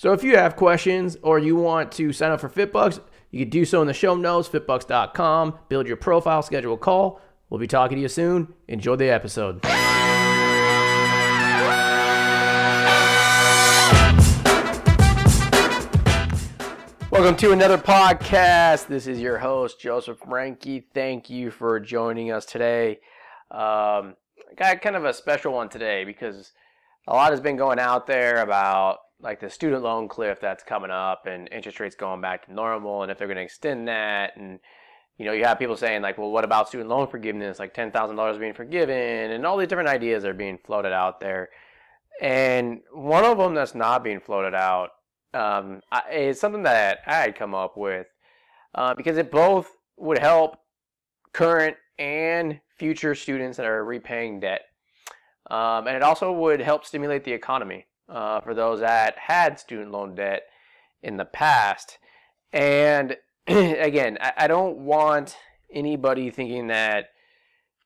So 0.00 0.12
if 0.12 0.22
you 0.22 0.36
have 0.36 0.54
questions 0.54 1.16
or 1.22 1.40
you 1.40 1.56
want 1.56 1.90
to 1.94 2.12
sign 2.12 2.30
up 2.30 2.40
for 2.40 2.48
FitBUX, 2.48 3.00
you 3.32 3.40
can 3.40 3.50
do 3.50 3.64
so 3.64 3.80
in 3.80 3.88
the 3.88 3.92
show 3.92 4.14
notes, 4.14 4.48
fitbux.com. 4.48 5.58
Build 5.68 5.88
your 5.88 5.96
profile, 5.96 6.40
schedule 6.40 6.74
a 6.74 6.78
call. 6.78 7.20
We'll 7.50 7.58
be 7.58 7.66
talking 7.66 7.96
to 7.96 8.02
you 8.02 8.08
soon. 8.08 8.54
Enjoy 8.68 8.94
the 8.94 9.10
episode. 9.10 9.64
Welcome 17.10 17.34
to 17.38 17.50
another 17.50 17.76
podcast. 17.76 18.86
This 18.86 19.08
is 19.08 19.18
your 19.18 19.38
host, 19.38 19.80
Joseph 19.80 20.20
Francke. 20.20 20.84
Thank 20.94 21.28
you 21.28 21.50
for 21.50 21.80
joining 21.80 22.30
us 22.30 22.44
today. 22.44 23.00
Um, 23.50 24.14
got 24.54 24.80
kind 24.80 24.94
of 24.94 25.04
a 25.04 25.12
special 25.12 25.54
one 25.54 25.68
today 25.68 26.04
because 26.04 26.52
a 27.08 27.14
lot 27.14 27.32
has 27.32 27.40
been 27.40 27.56
going 27.56 27.80
out 27.80 28.06
there 28.06 28.42
about 28.42 28.98
like 29.20 29.40
the 29.40 29.50
student 29.50 29.82
loan 29.82 30.08
cliff 30.08 30.40
that's 30.40 30.62
coming 30.62 30.90
up 30.90 31.26
and 31.26 31.48
interest 31.50 31.80
rates 31.80 31.96
going 31.96 32.20
back 32.20 32.46
to 32.46 32.52
normal 32.52 33.02
and 33.02 33.10
if 33.10 33.18
they're 33.18 33.26
going 33.26 33.36
to 33.36 33.42
extend 33.42 33.88
that 33.88 34.36
and 34.36 34.60
you 35.16 35.24
know 35.24 35.32
you 35.32 35.44
have 35.44 35.58
people 35.58 35.76
saying 35.76 36.02
like 36.02 36.18
well 36.18 36.30
what 36.30 36.44
about 36.44 36.68
student 36.68 36.88
loan 36.88 37.08
forgiveness? 37.08 37.58
Like 37.58 37.74
$10,000 37.74 38.40
being 38.40 38.54
forgiven 38.54 39.30
and 39.30 39.44
all 39.44 39.56
these 39.56 39.68
different 39.68 39.88
ideas 39.88 40.24
are 40.24 40.34
being 40.34 40.58
floated 40.64 40.92
out 40.92 41.20
there. 41.20 41.50
And 42.20 42.80
one 42.92 43.24
of 43.24 43.38
them 43.38 43.54
that's 43.54 43.74
not 43.74 44.02
being 44.02 44.20
floated 44.20 44.54
out 44.54 44.90
um, 45.34 45.80
is 46.12 46.40
something 46.40 46.64
that 46.64 46.98
I 47.06 47.14
had 47.14 47.36
come 47.36 47.54
up 47.54 47.76
with 47.76 48.06
uh, 48.74 48.94
because 48.94 49.18
it 49.18 49.30
both 49.30 49.70
would 49.96 50.18
help 50.18 50.56
current 51.32 51.76
and 51.98 52.60
future 52.76 53.14
students 53.14 53.56
that 53.56 53.66
are 53.66 53.84
repaying 53.84 54.40
debt 54.40 54.62
um, 55.50 55.86
and 55.86 55.96
it 55.96 56.02
also 56.02 56.32
would 56.32 56.60
help 56.60 56.84
stimulate 56.84 57.24
the 57.24 57.32
economy 57.32 57.86
uh, 58.08 58.40
for 58.40 58.54
those 58.54 58.80
that 58.80 59.16
had 59.18 59.58
student 59.58 59.90
loan 59.90 60.14
debt 60.14 60.42
in 61.02 61.16
the 61.16 61.24
past. 61.24 61.98
And 62.52 63.16
again, 63.46 64.18
I, 64.20 64.32
I 64.38 64.46
don't 64.46 64.78
want 64.78 65.36
anybody 65.72 66.30
thinking 66.30 66.68
that 66.68 67.06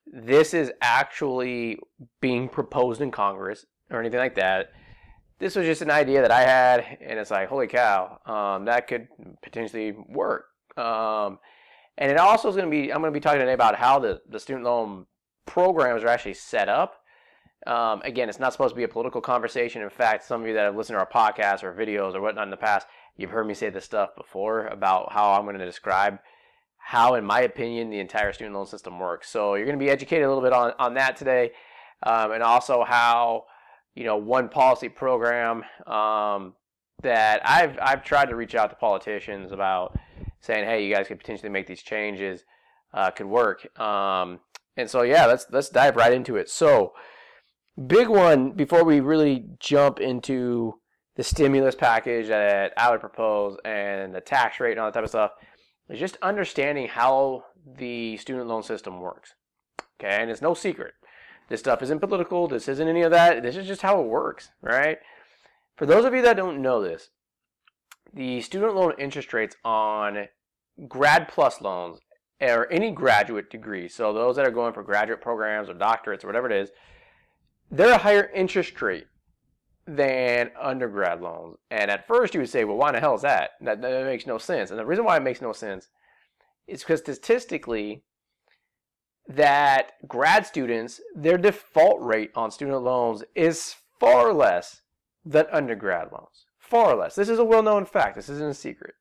this 0.05 0.53
is 0.53 0.71
actually 0.81 1.79
being 2.21 2.49
proposed 2.49 3.01
in 3.01 3.11
Congress 3.11 3.65
or 3.89 3.99
anything 3.99 4.19
like 4.19 4.35
that. 4.35 4.71
This 5.39 5.55
was 5.55 5.65
just 5.65 5.81
an 5.81 5.91
idea 5.91 6.21
that 6.21 6.31
I 6.31 6.41
had, 6.41 6.97
and 7.01 7.19
it's 7.19 7.31
like, 7.31 7.49
holy 7.49 7.67
cow, 7.67 8.19
um, 8.25 8.65
that 8.65 8.87
could 8.87 9.07
potentially 9.41 9.91
work. 9.91 10.45
Um, 10.77 11.39
and 11.97 12.11
it 12.11 12.17
also 12.17 12.49
is 12.49 12.55
going 12.55 12.69
to 12.69 12.71
be, 12.71 12.91
I'm 12.91 13.01
going 13.01 13.11
to 13.11 13.17
be 13.17 13.21
talking 13.21 13.39
today 13.39 13.53
about 13.53 13.75
how 13.75 13.99
the, 13.99 14.21
the 14.29 14.39
student 14.39 14.65
loan 14.65 15.05
programs 15.45 16.03
are 16.03 16.07
actually 16.07 16.35
set 16.35 16.69
up 16.69 16.95
um, 17.67 18.01
again, 18.03 18.29
it's 18.29 18.39
not 18.39 18.51
supposed 18.51 18.73
to 18.73 18.77
be 18.77 18.83
a 18.83 18.87
political 18.87 19.21
conversation. 19.21 19.81
In 19.81 19.89
fact, 19.89 20.23
some 20.23 20.41
of 20.41 20.47
you 20.47 20.53
that 20.53 20.65
have 20.65 20.75
listened 20.75 20.95
to 20.95 20.99
our 20.99 21.09
podcasts 21.09 21.63
or 21.63 21.73
videos 21.73 22.15
or 22.15 22.21
whatnot 22.21 22.45
in 22.45 22.51
the 22.51 22.57
past, 22.57 22.87
you've 23.17 23.29
heard 23.29 23.47
me 23.47 23.53
say 23.53 23.69
this 23.69 23.85
stuff 23.85 24.15
before 24.15 24.67
about 24.67 25.11
how 25.11 25.31
I'm 25.31 25.43
going 25.45 25.57
to 25.57 25.65
describe 25.65 26.19
how, 26.77 27.15
in 27.15 27.23
my 27.23 27.41
opinion, 27.41 27.89
the 27.89 27.99
entire 27.99 28.33
student 28.33 28.55
loan 28.55 28.65
system 28.65 28.99
works. 28.99 29.29
So 29.29 29.55
you're 29.55 29.65
going 29.65 29.79
to 29.79 29.83
be 29.83 29.89
educated 29.89 30.25
a 30.25 30.27
little 30.27 30.43
bit 30.43 30.53
on, 30.53 30.73
on 30.79 30.95
that 30.95 31.15
today, 31.15 31.51
um, 32.03 32.31
and 32.33 32.43
also 32.43 32.83
how 32.83 33.45
you 33.95 34.03
know 34.03 34.17
one 34.17 34.49
policy 34.49 34.89
program 34.89 35.63
um, 35.87 36.53
that 37.01 37.41
I've 37.47 37.77
I've 37.81 38.03
tried 38.03 38.29
to 38.29 38.35
reach 38.35 38.55
out 38.55 38.69
to 38.71 38.75
politicians 38.75 39.51
about 39.53 39.97
saying, 40.41 40.65
hey, 40.65 40.85
you 40.85 40.93
guys 40.93 41.07
could 41.07 41.19
potentially 41.19 41.49
make 41.49 41.67
these 41.67 41.81
changes, 41.81 42.43
uh, 42.93 43.11
could 43.11 43.27
work. 43.27 43.79
Um, 43.79 44.41
and 44.75 44.89
so 44.89 45.03
yeah, 45.03 45.25
let's 45.25 45.45
let's 45.51 45.69
dive 45.69 45.95
right 45.95 46.11
into 46.11 46.35
it. 46.35 46.49
So 46.49 46.93
big 47.87 48.07
one 48.07 48.51
before 48.51 48.83
we 48.83 48.99
really 48.99 49.45
jump 49.59 49.99
into 49.99 50.75
the 51.15 51.23
stimulus 51.23 51.75
package 51.75 52.27
that 52.27 52.73
I 52.77 52.91
would 52.91 52.99
propose 52.99 53.57
and 53.65 54.13
the 54.13 54.21
tax 54.21 54.59
rate 54.59 54.71
and 54.71 54.79
all 54.79 54.87
that 54.87 54.93
type 54.93 55.03
of 55.03 55.09
stuff 55.09 55.31
is 55.89 55.99
just 55.99 56.17
understanding 56.21 56.87
how 56.87 57.43
the 57.77 58.17
student 58.17 58.47
loan 58.47 58.63
system 58.63 58.99
works. 58.99 59.35
Okay, 59.99 60.17
and 60.21 60.29
it's 60.29 60.41
no 60.41 60.53
secret. 60.53 60.93
This 61.49 61.59
stuff 61.59 61.81
isn't 61.83 61.99
political. 61.99 62.47
This 62.47 62.67
isn't 62.67 62.87
any 62.87 63.01
of 63.01 63.11
that. 63.11 63.43
This 63.43 63.55
is 63.55 63.67
just 63.67 63.81
how 63.81 64.01
it 64.01 64.07
works, 64.07 64.49
right? 64.61 64.97
For 65.75 65.85
those 65.85 66.05
of 66.05 66.13
you 66.13 66.21
that 66.21 66.37
don't 66.37 66.61
know 66.61 66.81
this, 66.81 67.09
the 68.13 68.41
student 68.41 68.75
loan 68.75 68.93
interest 68.97 69.33
rates 69.33 69.55
on 69.63 70.27
grad 70.87 71.27
plus 71.27 71.61
loans 71.61 71.99
or 72.39 72.71
any 72.71 72.91
graduate 72.91 73.49
degree, 73.49 73.87
so 73.87 74.13
those 74.13 74.35
that 74.35 74.47
are 74.47 74.51
going 74.51 74.73
for 74.73 74.83
graduate 74.83 75.21
programs 75.21 75.69
or 75.69 75.73
doctorates 75.73 76.23
or 76.23 76.27
whatever 76.27 76.49
it 76.49 76.61
is, 76.61 76.69
they're 77.73 77.93
a 77.93 77.97
higher 77.97 78.29
interest 78.33 78.79
rate 78.81 79.07
than 79.87 80.51
undergrad 80.61 81.21
loans. 81.21 81.57
And 81.71 81.89
at 81.89 82.07
first 82.07 82.33
you 82.33 82.39
would 82.39 82.49
say, 82.49 82.63
well, 82.63 82.77
why 82.77 82.89
in 82.89 82.95
the 82.95 83.01
hell 83.01 83.15
is 83.15 83.23
that? 83.23 83.51
That, 83.61 83.81
that 83.81 84.05
makes 84.05 84.27
no 84.27 84.37
sense. 84.37 84.69
And 84.69 84.79
the 84.79 84.85
reason 84.85 85.03
why 85.03 85.17
it 85.17 85.23
makes 85.23 85.41
no 85.41 85.53
sense 85.53 85.89
is 86.67 86.81
because 86.81 86.99
statistically, 86.99 88.03
that 89.27 89.93
grad 90.07 90.45
students, 90.45 91.01
their 91.15 91.37
default 91.37 92.01
rate 92.01 92.31
on 92.35 92.51
student 92.51 92.83
loans 92.83 93.23
is 93.35 93.75
far 93.99 94.33
less 94.33 94.81
than 95.25 95.45
undergrad 95.51 96.11
loans. 96.11 96.45
Far 96.59 96.95
less. 96.95 97.15
This 97.15 97.29
is 97.29 97.39
a 97.39 97.45
well 97.45 97.63
known 97.63 97.85
fact. 97.85 98.15
This 98.15 98.29
isn't 98.29 98.49
a 98.49 98.53
secret. 98.53 98.95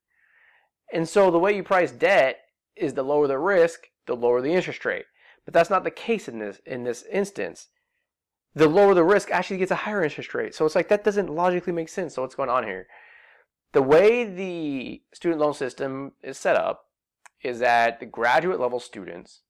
And 0.93 1.09
so 1.09 1.31
the 1.31 1.39
way 1.39 1.55
you 1.55 1.63
price 1.63 1.91
debt 1.91 2.39
is 2.77 2.95
the 2.95 3.03
lower 3.03 3.27
the 3.27 3.39
risk, 3.39 3.89
the 4.07 4.17
lower 4.17 4.41
the 4.41 4.53
interest 4.53 4.85
rate. 4.85 5.07
But 5.45 5.55
that's 5.55 5.71
not 5.71 5.85
the 5.85 5.91
case 5.91 6.29
in 6.29 6.39
this 6.39 6.61
in 6.65 6.85
this 6.85 7.05
instance 7.11 7.69
the 8.55 8.69
lower 8.69 8.95
the 8.95 9.05
risk 9.05 9.31
actually 9.31 9.59
gets 9.59 9.71
a 9.71 9.77
higher 9.77 10.03
interest 10.03 10.35
rate. 10.35 10.55
So 10.55 10.67
it's 10.67 10.75
like 10.75 10.89
that 10.89 11.05
doesn't 11.05 11.31
logically 11.31 11.73
make 11.73 11.89
sense. 11.89 12.15
So 12.15 12.23
what's 12.23 12.35
going 12.35 12.51
on 12.51 12.65
here? 12.65 12.87
The 13.73 13.83
way 13.83 14.25
the 14.25 15.03
student 15.15 15.41
loan 15.41 15.55
system 15.55 16.13
is 16.23 16.37
set 16.37 16.57
up 16.57 16.87
is 17.43 17.59
that 17.61 18.01
the 18.01 18.07
graduate 18.07 18.61
level 18.61 18.79
students 18.79 19.41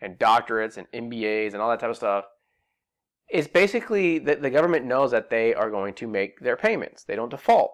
and 0.00 0.18
doctorates 0.18 0.76
and 0.76 0.90
MBAs 0.92 1.52
and 1.52 1.62
all 1.62 1.70
that 1.70 1.80
type 1.80 1.90
of 1.90 1.96
stuff 1.96 2.24
is 3.30 3.46
basically 3.46 4.18
that 4.18 4.42
the 4.42 4.50
government 4.50 4.84
knows 4.84 5.12
that 5.12 5.30
they 5.30 5.54
are 5.54 5.70
going 5.70 5.94
to 5.94 6.08
make 6.08 6.40
their 6.40 6.56
payments. 6.56 7.04
They 7.04 7.14
don't 7.14 7.30
default. 7.30 7.72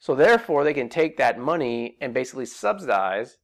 So 0.00 0.14
therefore 0.14 0.64
they 0.64 0.74
can 0.74 0.88
take 0.88 1.16
that 1.16 1.38
money 1.38 1.96
and 2.00 2.12
basically 2.12 2.46
subsidize 2.46 3.38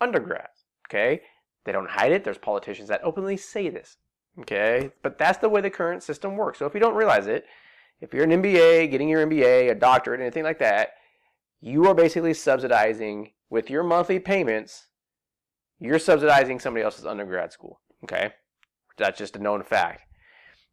undergrads. 0.00 0.64
Okay? 0.88 1.22
They 1.64 1.72
don't 1.72 1.90
hide 1.90 2.12
it. 2.12 2.24
There's 2.24 2.38
politicians 2.38 2.88
that 2.88 3.00
openly 3.04 3.36
say 3.36 3.68
this. 3.68 3.96
Okay, 4.40 4.90
but 5.02 5.16
that's 5.16 5.38
the 5.38 5.48
way 5.48 5.60
the 5.60 5.70
current 5.70 6.02
system 6.02 6.36
works. 6.36 6.58
So 6.58 6.66
if 6.66 6.74
you 6.74 6.80
don't 6.80 6.96
realize 6.96 7.26
it, 7.26 7.46
if 8.00 8.12
you're 8.12 8.24
an 8.24 8.30
MBA, 8.30 8.90
getting 8.90 9.08
your 9.08 9.24
MBA, 9.26 9.70
a 9.70 9.74
doctorate, 9.74 10.20
anything 10.20 10.42
like 10.42 10.58
that, 10.58 10.94
you 11.60 11.86
are 11.86 11.94
basically 11.94 12.34
subsidizing 12.34 13.30
with 13.48 13.70
your 13.70 13.84
monthly 13.84 14.18
payments, 14.18 14.88
you're 15.78 16.00
subsidizing 16.00 16.58
somebody 16.58 16.84
else's 16.84 17.06
undergrad 17.06 17.52
school. 17.52 17.80
Okay, 18.02 18.32
that's 18.98 19.18
just 19.18 19.36
a 19.36 19.38
known 19.38 19.62
fact. 19.62 20.02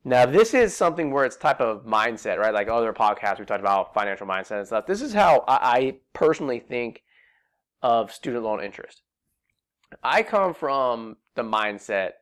Now, 0.03 0.25
this 0.25 0.55
is 0.55 0.75
something 0.75 1.11
where 1.11 1.25
it's 1.25 1.37
type 1.37 1.61
of 1.61 1.85
mindset, 1.85 2.39
right? 2.39 2.53
Like 2.53 2.67
other 2.67 2.91
podcasts, 2.91 3.39
we 3.39 3.45
talked 3.45 3.61
about 3.61 3.93
financial 3.93 4.25
mindset 4.25 4.57
and 4.57 4.67
stuff. 4.67 4.87
This 4.87 5.01
is 5.01 5.13
how 5.13 5.43
I 5.47 5.97
personally 6.13 6.59
think 6.59 7.03
of 7.83 8.11
student 8.11 8.43
loan 8.43 8.63
interest. 8.63 9.03
I 10.03 10.23
come 10.23 10.55
from 10.55 11.17
the 11.35 11.43
mindset 11.43 12.13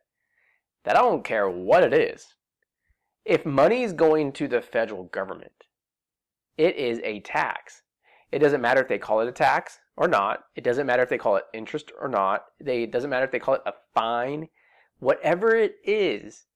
that 0.84 0.96
I 0.96 1.00
don't 1.00 1.24
care 1.24 1.48
what 1.48 1.82
it 1.82 1.92
is. 1.92 2.34
If 3.24 3.44
money 3.44 3.82
is 3.82 3.92
going 3.92 4.32
to 4.32 4.48
the 4.48 4.62
federal 4.62 5.04
government, 5.04 5.52
it 6.56 6.76
is 6.76 7.00
a 7.04 7.20
tax. 7.20 7.82
It 8.32 8.38
doesn't 8.38 8.60
matter 8.60 8.80
if 8.80 8.88
they 8.88 8.98
call 8.98 9.20
it 9.20 9.28
a 9.28 9.32
tax 9.32 9.78
or 9.96 10.08
not. 10.08 10.44
It 10.54 10.64
doesn't 10.64 10.86
matter 10.86 11.02
if 11.02 11.08
they 11.08 11.18
call 11.18 11.36
it 11.36 11.44
interest 11.52 11.92
or 12.00 12.08
not. 12.08 12.44
They, 12.60 12.84
it 12.84 12.92
doesn't 12.92 13.10
matter 13.10 13.24
if 13.24 13.32
they 13.32 13.38
call 13.38 13.54
it 13.54 13.62
a 13.66 13.72
fine. 13.94 14.48
Whatever 14.98 15.54
it 15.54 15.76
is, 15.84 16.46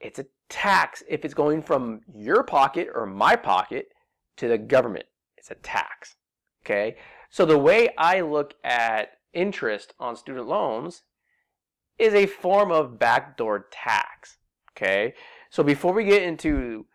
it's 0.00 0.18
a 0.18 0.26
tax 0.48 1.02
if 1.08 1.24
it's 1.24 1.34
going 1.34 1.62
from 1.62 2.00
your 2.14 2.42
pocket 2.42 2.88
or 2.94 3.06
my 3.06 3.36
pocket 3.36 3.88
to 4.36 4.48
the 4.48 4.58
government. 4.58 5.06
It's 5.36 5.50
a 5.50 5.56
tax. 5.56 6.16
Okay? 6.64 6.96
So 7.30 7.46
the 7.46 7.58
way 7.58 7.90
I 7.96 8.20
look 8.20 8.54
at 8.64 9.12
interest 9.32 9.94
on 9.98 10.16
student 10.16 10.46
loans 10.46 11.02
is 11.98 12.14
a 12.14 12.26
form 12.26 12.70
of 12.70 12.98
backdoor 12.98 13.66
tax. 13.70 14.38
Okay, 14.76 15.14
so 15.50 15.62
before 15.62 15.92
we 15.92 16.04
get 16.04 16.22
into 16.22 16.86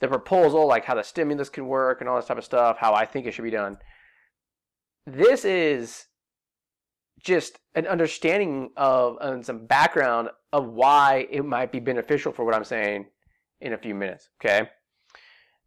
the 0.00 0.08
proposal, 0.08 0.66
like 0.66 0.84
how 0.84 0.94
the 0.94 1.02
stimulus 1.02 1.48
can 1.48 1.66
work 1.66 2.00
and 2.00 2.08
all 2.08 2.16
this 2.16 2.26
type 2.26 2.38
of 2.38 2.44
stuff, 2.44 2.76
how 2.78 2.92
I 2.92 3.06
think 3.06 3.26
it 3.26 3.32
should 3.32 3.44
be 3.44 3.50
done. 3.50 3.78
This 5.06 5.44
is 5.44 6.06
just 7.22 7.58
an 7.74 7.86
understanding 7.86 8.70
of 8.76 9.16
and 9.20 9.46
some 9.46 9.66
background 9.66 10.28
of 10.52 10.66
why 10.66 11.26
it 11.30 11.44
might 11.44 11.72
be 11.72 11.80
beneficial 11.80 12.32
for 12.32 12.44
what 12.44 12.54
I'm 12.54 12.64
saying 12.64 13.06
in 13.60 13.72
a 13.72 13.78
few 13.78 13.94
minutes. 13.94 14.28
Okay. 14.40 14.68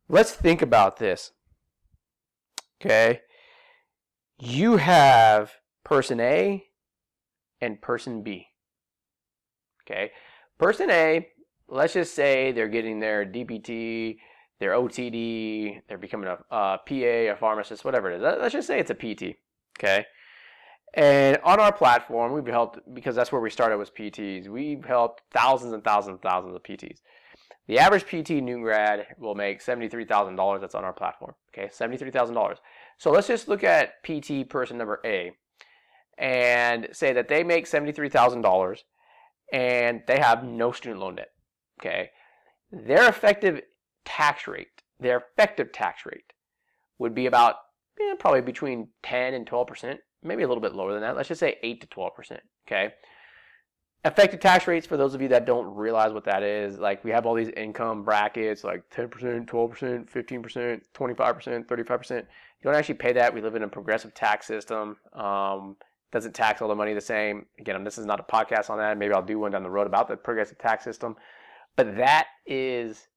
Let's 0.08 0.32
think 0.32 0.62
about 0.62 0.98
this. 0.98 1.32
Okay. 2.82 3.22
You 4.38 4.78
have 4.78 5.54
person 5.84 6.20
A 6.20 6.66
and 7.62 7.82
person 7.82 8.22
B. 8.22 8.48
Okay. 9.86 10.12
Person 10.58 10.90
A, 10.90 11.28
let's 11.68 11.94
just 11.94 12.14
say 12.14 12.52
they're 12.52 12.68
getting 12.68 13.00
their 13.00 13.26
DPT, 13.26 14.18
their 14.60 14.72
OTD, 14.72 15.82
they're 15.88 15.98
becoming 15.98 16.28
a, 16.28 16.38
a 16.52 16.80
PA, 16.86 17.34
a 17.34 17.36
pharmacist, 17.36 17.86
whatever 17.86 18.12
it 18.12 18.18
is. 18.18 18.22
Let's 18.22 18.54
just 18.54 18.68
say 18.68 18.80
it's 18.80 18.92
a 18.92 18.96
PT. 18.96 19.38
Okay. 19.78 20.06
And 20.94 21.38
on 21.44 21.60
our 21.60 21.74
platform, 21.74 22.32
we've 22.32 22.48
helped 22.48 22.80
because 22.94 23.16
that's 23.16 23.32
where 23.32 23.42
we 23.42 23.50
started 23.50 23.78
was 23.78 23.90
PTs. 23.90 24.48
We've 24.48 24.84
helped 24.86 25.24
thousands 25.34 25.74
and 25.74 25.84
thousands 25.84 26.14
and 26.14 26.22
thousands 26.22 26.56
of 26.56 26.64
PTs. 26.64 27.00
The 27.68 27.80
average 27.80 28.06
PT 28.06 28.42
new 28.42 28.62
grad 28.62 29.08
will 29.18 29.36
make 29.36 29.64
$73,000 29.64 30.62
that's 30.62 30.76
on 30.76 30.86
our 30.86 30.94
platform. 30.94 31.34
Okay, 31.54 31.68
$73,000. 31.68 32.58
So 32.98 33.12
let's 33.12 33.28
just 33.28 33.48
look 33.48 33.64
at 33.64 34.04
PT 34.04 34.48
person 34.48 34.78
number 34.78 35.02
A 35.04 35.32
and 36.18 36.88
say 36.94 37.12
that 37.12 37.28
they 37.28 37.44
make 37.44 37.66
$73,000 37.66 38.84
and 39.52 40.02
they 40.08 40.20
have 40.20 40.44
no 40.44 40.72
student 40.72 41.00
loan 41.00 41.16
debt. 41.16 41.32
Okay, 41.80 42.12
their 42.72 43.08
effective 43.08 43.62
tax 44.06 44.48
rate, 44.48 44.82
their 45.00 45.18
effective 45.18 45.72
tax 45.72 46.06
rate 46.06 46.34
would 47.00 47.14
be 47.14 47.26
about 47.26 47.56
eh, 48.00 48.16
probably 48.20 48.42
between 48.42 48.90
10 49.04 49.34
and 49.34 49.46
12 49.46 49.68
percent 49.68 50.00
maybe 50.26 50.44
a 50.44 50.48
little 50.48 50.62
bit 50.62 50.76
lower 50.76 50.92
than 50.92 51.02
that. 51.02 51.16
Let's 51.16 51.30
just 51.30 51.40
say 51.40 51.58
8 51.62 51.82
to 51.82 51.88
12%. 51.88 52.40
Okay. 52.68 52.94
Effective 54.04 54.40
tax 54.40 54.68
rates, 54.68 54.86
for 54.86 54.98
those 54.98 55.16
of 55.16 55.22
you 55.22 55.28
that 55.30 55.46
don't 55.46 55.74
realize 55.74 56.14
what 56.14 56.26
that 56.26 56.44
is, 56.44 56.78
like 56.78 57.04
we 57.04 57.12
have 57.12 57.26
all 57.26 57.34
these 57.34 57.50
income 57.50 58.04
brackets 58.04 58.64
like 58.64 58.84
10%, 58.92 59.48
12%, 59.48 60.10
15%, 60.10 60.82
25%, 60.94 61.66
35%. 61.66 62.18
You 62.18 62.26
don't 62.64 62.76
actually 62.76 62.96
pay 62.96 63.14
that. 63.14 63.34
We 63.34 63.42
live 63.42 63.56
in 63.56 63.64
a 63.64 63.68
progressive 63.68 64.14
tax 64.14 64.46
system. 64.46 64.98
Um, 65.14 65.78
doesn't 66.12 66.34
tax 66.34 66.62
all 66.62 66.68
the 66.68 66.76
money 66.76 66.94
the 66.94 67.02
same. 67.02 67.46
Again, 67.60 67.84
this 67.84 67.98
is 67.98 68.06
not 68.06 68.20
a 68.20 68.24
podcast 68.24 68.70
on 68.70 68.78
that. 68.78 68.98
Maybe 68.98 69.14
I'll 69.14 69.22
do 69.22 69.40
one 69.40 69.52
down 69.52 69.64
the 69.64 69.70
road 69.70 69.88
about 69.88 70.08
the 70.08 70.16
progressive 70.16 70.58
tax 70.58 70.84
system. 70.84 71.16
But 71.76 71.98
that 71.98 72.28
is 72.46 73.08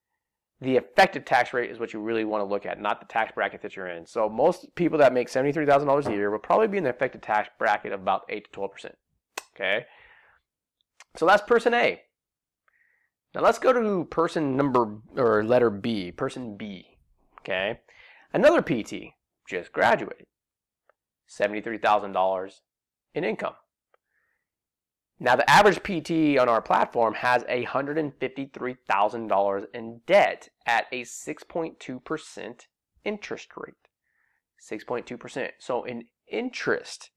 the 0.61 0.76
effective 0.76 1.25
tax 1.25 1.52
rate 1.55 1.70
is 1.70 1.79
what 1.79 1.93
you 1.93 2.00
really 2.00 2.25
want 2.25 2.40
to 2.40 2.46
look 2.46 2.67
at, 2.67 2.81
not 2.81 3.00
the 3.00 3.06
tax 3.06 3.32
bracket 3.32 3.62
that 3.62 3.76
you're 3.76 3.87
in. 3.87 4.05
So 4.05 4.29
most 4.29 4.75
people 4.75 4.99
that 4.99 5.12
make 5.12 5.29
$73,000 5.29 6.06
a 6.06 6.11
year 6.11 6.31
will 6.31 6.38
probably 6.38 6.67
be 6.67 6.79
in 6.79 6.85
the 6.85 6.90
effective 6.90 7.20
tax 7.20 7.49
bracket 7.58 7.93
of 7.93 8.00
about 8.00 8.23
8 8.29 8.52
to 8.52 8.61
12%. 8.61 8.93
Okay? 9.55 9.87
So 11.17 11.26
that's 11.26 11.43
person 11.43 11.75
A. 11.75 12.00
Now 13.35 13.43
let's 13.43 13.58
go 13.58 13.73
to 13.73 14.05
person 14.06 14.56
number 14.56 14.96
or 15.17 15.44
letter 15.44 15.70
B, 15.70 16.11
person 16.11 16.56
B. 16.56 16.96
Okay? 17.40 17.81
Another 18.32 18.62
PT 18.62 19.14
just 19.49 19.73
graduated. 19.73 20.26
$73,000 21.31 22.61
in 23.14 23.25
income. 23.25 23.55
Now, 25.20 25.34
the 25.34 25.50
average 25.50 25.82
PT 25.82 26.38
on 26.38 26.49
our 26.49 26.62
platform 26.62 27.14
has 27.14 27.43
$153,000 27.44 29.66
in 29.75 30.00
debt 30.06 30.49
at 30.64 30.87
a 30.93 31.02
6.2% 31.02 32.60
interest 33.05 33.49
rate. 33.56 33.75
6.2%. 34.70 35.50
So, 35.58 35.82
in 35.84 36.05
interest, 36.31 37.10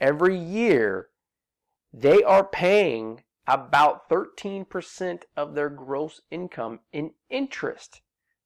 every 0.00 0.36
year, 0.36 1.10
they 1.92 2.24
are 2.24 2.44
paying 2.44 3.22
about 3.46 4.08
13% 4.10 5.22
of 5.36 5.54
their 5.54 5.70
gross 5.70 6.20
income 6.30 6.80
in 6.92 7.12
interest. 7.30 8.00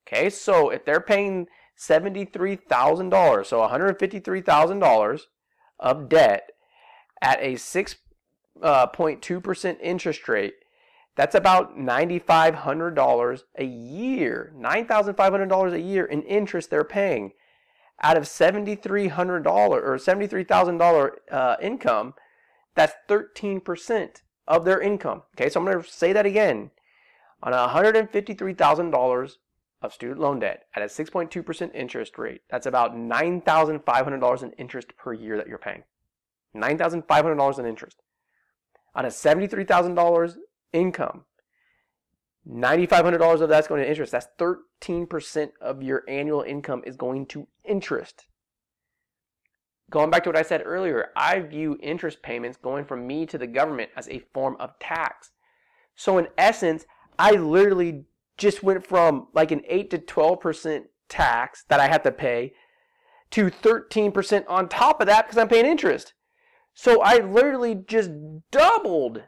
Okay, 0.06 0.28
so 0.30 0.70
if 0.70 0.84
they're 0.84 1.00
paying 1.00 1.48
$73,000, 1.78 3.46
so 3.46 3.60
$153,000 3.60 5.20
of 5.78 6.08
debt 6.08 6.51
at 7.22 7.40
a 7.40 7.56
6 7.56 7.96
uh, 8.62 8.86
0.2% 8.88 9.76
interest 9.80 10.28
rate, 10.28 10.54
that's 11.16 11.34
about 11.34 11.78
$9,500 11.78 13.42
a 13.58 13.64
year. 13.64 14.52
$9,500 14.58 15.72
a 15.72 15.80
year 15.80 16.04
in 16.04 16.22
interest 16.22 16.70
they're 16.70 16.84
paying 16.84 17.32
out 18.02 18.16
of 18.16 18.24
$7,300 18.24 19.46
or 19.46 19.96
$73,000 19.96 21.10
uh, 21.30 21.56
income. 21.62 22.14
That's 22.74 22.94
13% 23.08 24.22
of 24.48 24.64
their 24.64 24.80
income. 24.80 25.22
Okay, 25.36 25.48
so 25.48 25.60
I'm 25.60 25.66
going 25.66 25.82
to 25.82 25.88
say 25.88 26.12
that 26.12 26.26
again. 26.26 26.70
On 27.42 27.52
$153,000 27.52 29.32
of 29.82 29.92
student 29.92 30.20
loan 30.20 30.38
debt 30.38 30.64
at 30.74 30.82
a 30.82 30.86
6.2% 30.86 31.74
interest 31.74 32.18
rate, 32.18 32.42
that's 32.48 32.66
about 32.66 32.96
$9,500 32.96 34.42
in 34.42 34.52
interest 34.52 34.96
per 34.96 35.12
year 35.12 35.36
that 35.36 35.48
you're 35.48 35.58
paying. 35.58 35.82
$9,500 36.54 37.58
in 37.58 37.66
interest 37.66 38.02
on 38.94 39.04
a 39.04 39.08
$73,000 39.08 40.36
income, 40.72 41.24
$9,500 42.48 43.40
of 43.40 43.48
that's 43.48 43.68
going 43.68 43.82
to 43.82 43.88
interest. 43.88 44.12
That's 44.12 44.26
13% 44.38 45.50
of 45.60 45.82
your 45.82 46.02
annual 46.08 46.42
income 46.42 46.82
is 46.84 46.96
going 46.96 47.26
to 47.26 47.46
interest. 47.64 48.26
Going 49.90 50.10
back 50.10 50.24
to 50.24 50.30
what 50.30 50.38
I 50.38 50.42
said 50.42 50.62
earlier, 50.64 51.10
I 51.14 51.40
view 51.40 51.78
interest 51.82 52.22
payments 52.22 52.56
going 52.56 52.84
from 52.84 53.06
me 53.06 53.26
to 53.26 53.38
the 53.38 53.46
government 53.46 53.90
as 53.96 54.08
a 54.08 54.22
form 54.32 54.56
of 54.58 54.78
tax. 54.78 55.32
So, 55.94 56.16
in 56.16 56.28
essence, 56.38 56.86
I 57.18 57.32
literally 57.32 58.06
just 58.38 58.62
went 58.62 58.86
from 58.86 59.28
like 59.34 59.50
an 59.50 59.62
8 59.68 59.90
to 59.90 59.98
12% 59.98 60.84
tax 61.10 61.64
that 61.68 61.78
I 61.78 61.88
have 61.88 62.02
to 62.04 62.10
pay 62.10 62.54
to 63.32 63.50
13% 63.50 64.44
on 64.48 64.68
top 64.68 65.00
of 65.00 65.06
that 65.08 65.26
because 65.26 65.36
I'm 65.36 65.48
paying 65.48 65.66
interest. 65.66 66.14
So 66.74 67.00
I 67.02 67.18
literally 67.18 67.74
just 67.74 68.10
doubled 68.50 69.22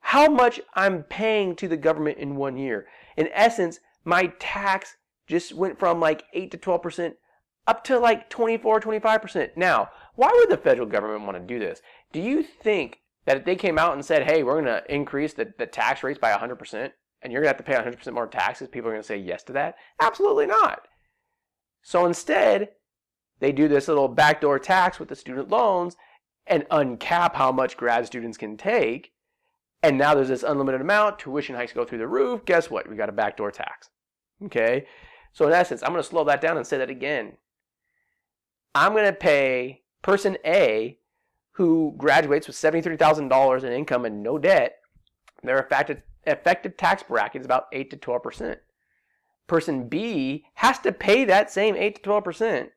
how 0.00 0.28
much 0.28 0.60
I'm 0.74 1.02
paying 1.04 1.56
to 1.56 1.68
the 1.68 1.76
government 1.76 2.18
in 2.18 2.36
one 2.36 2.56
year. 2.56 2.86
In 3.16 3.28
essence, 3.32 3.80
my 4.04 4.32
tax 4.38 4.96
just 5.26 5.54
went 5.54 5.78
from 5.78 6.00
like 6.00 6.24
8 6.34 6.50
to 6.50 6.58
12% 6.58 7.14
up 7.66 7.84
to 7.84 7.98
like 7.98 8.28
24, 8.28 8.80
25%. 8.80 9.56
Now, 9.56 9.88
why 10.14 10.30
would 10.34 10.50
the 10.50 10.62
federal 10.62 10.86
government 10.86 11.24
want 11.24 11.36
to 11.36 11.54
do 11.54 11.58
this? 11.58 11.80
Do 12.12 12.20
you 12.20 12.42
think 12.42 12.98
that 13.24 13.38
if 13.38 13.44
they 13.44 13.56
came 13.56 13.78
out 13.78 13.94
and 13.94 14.04
said, 14.04 14.30
hey, 14.30 14.42
we're 14.42 14.60
going 14.60 14.66
to 14.66 14.94
increase 14.94 15.32
the, 15.32 15.52
the 15.58 15.66
tax 15.66 16.02
rates 16.02 16.18
by 16.18 16.32
100% 16.32 16.90
and 17.22 17.32
you're 17.32 17.40
going 17.40 17.54
to 17.54 17.56
have 17.56 17.56
to 17.56 17.62
pay 17.62 17.74
100% 17.74 18.12
more 18.12 18.26
taxes, 18.26 18.68
people 18.68 18.90
are 18.90 18.92
going 18.92 19.02
to 19.02 19.06
say 19.06 19.16
yes 19.16 19.42
to 19.44 19.54
that? 19.54 19.76
Absolutely 20.00 20.46
not. 20.46 20.82
So 21.82 22.04
instead, 22.04 22.70
they 23.40 23.52
do 23.52 23.68
this 23.68 23.88
little 23.88 24.08
backdoor 24.08 24.58
tax 24.58 25.00
with 25.00 25.08
the 25.08 25.16
student 25.16 25.48
loans 25.48 25.96
and 26.46 26.64
uncap 26.64 27.34
how 27.34 27.52
much 27.52 27.76
grad 27.76 28.06
students 28.06 28.38
can 28.38 28.56
take. 28.56 29.12
And 29.82 29.98
now 29.98 30.14
there's 30.14 30.28
this 30.28 30.42
unlimited 30.42 30.80
amount, 30.80 31.18
tuition 31.18 31.54
hikes 31.54 31.72
go 31.72 31.84
through 31.84 31.98
the 31.98 32.08
roof. 32.08 32.44
Guess 32.44 32.70
what? 32.70 32.88
We 32.88 32.96
got 32.96 33.08
a 33.08 33.12
backdoor 33.12 33.50
tax. 33.50 33.90
Okay? 34.44 34.86
So 35.32 35.46
in 35.46 35.52
essence, 35.52 35.82
I'm 35.82 35.90
going 35.90 36.02
to 36.02 36.08
slow 36.08 36.24
that 36.24 36.40
down 36.40 36.56
and 36.56 36.66
say 36.66 36.78
that 36.78 36.90
again. 36.90 37.36
I'm 38.74 38.92
going 38.92 39.04
to 39.04 39.12
pay 39.12 39.82
person 40.02 40.38
A 40.44 40.98
who 41.52 41.94
graduates 41.96 42.46
with 42.46 42.56
$73,000 42.56 43.62
in 43.62 43.72
income 43.72 44.04
and 44.04 44.22
no 44.22 44.38
debt, 44.38 44.78
their 45.42 45.58
effective, 45.58 46.02
effective 46.26 46.76
tax 46.76 47.02
bracket 47.02 47.42
is 47.42 47.46
about 47.46 47.66
8 47.72 47.90
to 47.90 47.96
12%. 47.96 48.56
Person 49.46 49.88
B 49.88 50.46
has 50.54 50.78
to 50.80 50.92
pay 50.92 51.24
that 51.24 51.50
same 51.50 51.76
8 51.76 52.02
to 52.02 52.10
12%, 52.10 52.70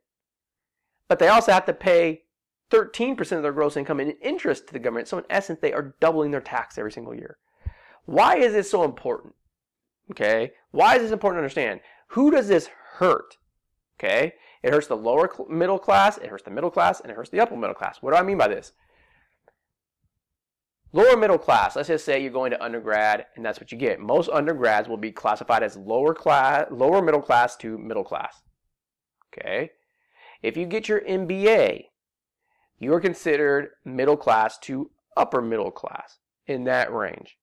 but 1.07 1.17
they 1.17 1.27
also 1.27 1.51
have 1.51 1.65
to 1.65 1.73
pay 1.73 2.23
13% 2.71 3.19
of 3.37 3.43
their 3.43 3.51
gross 3.51 3.77
income 3.77 3.99
in 3.99 4.11
interest 4.21 4.67
to 4.67 4.73
the 4.73 4.79
government. 4.79 5.07
So 5.07 5.17
in 5.17 5.23
essence, 5.29 5.59
they 5.61 5.73
are 5.73 5.95
doubling 5.99 6.31
their 6.31 6.41
tax 6.41 6.77
every 6.77 6.91
single 6.91 7.15
year. 7.15 7.37
Why 8.05 8.37
is 8.37 8.53
this 8.53 8.69
so 8.69 8.83
important? 8.83 9.35
Okay. 10.11 10.51
Why 10.71 10.95
is 10.95 11.01
this 11.01 11.11
important 11.11 11.37
to 11.37 11.43
understand? 11.43 11.81
Who 12.09 12.31
does 12.31 12.47
this 12.47 12.69
hurt? 12.95 13.37
Okay. 13.99 14.33
It 14.63 14.73
hurts 14.73 14.87
the 14.87 14.97
lower 14.97 15.29
middle 15.49 15.79
class, 15.79 16.17
it 16.17 16.27
hurts 16.27 16.43
the 16.43 16.51
middle 16.51 16.71
class, 16.71 16.99
and 16.99 17.11
it 17.11 17.15
hurts 17.15 17.29
the 17.29 17.39
upper 17.39 17.55
middle 17.55 17.75
class. 17.75 17.97
What 18.01 18.11
do 18.11 18.17
I 18.17 18.23
mean 18.23 18.37
by 18.37 18.47
this? 18.47 18.73
Lower 20.93 21.17
middle 21.17 21.37
class, 21.37 21.75
let's 21.75 21.89
just 21.89 22.05
say 22.05 22.21
you're 22.21 22.31
going 22.31 22.51
to 22.51 22.63
undergrad 22.63 23.25
and 23.35 23.45
that's 23.45 23.59
what 23.59 23.71
you 23.71 23.77
get. 23.77 23.99
Most 23.99 24.29
undergrads 24.29 24.87
will 24.87 24.97
be 24.97 25.11
classified 25.11 25.61
as 25.61 25.75
lower 25.75 26.13
class, 26.13 26.67
lower 26.71 27.01
middle 27.01 27.21
class 27.21 27.57
to 27.57 27.77
middle 27.77 28.05
class. 28.05 28.41
Okay? 29.33 29.71
If 30.41 30.55
you 30.55 30.65
get 30.65 30.87
your 30.87 31.01
MBA, 31.01 31.85
you 32.79 32.93
are 32.93 32.99
considered 32.99 33.69
middle 33.83 34.17
class 34.17 34.57
to 34.59 34.91
upper 35.15 35.41
middle 35.41 35.71
class 35.71 36.19
in 36.45 36.63
that 36.65 36.93
range. 36.93 37.37